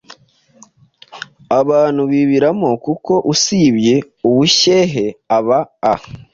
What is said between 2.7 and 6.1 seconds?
kuko usibye ubushyehe aba a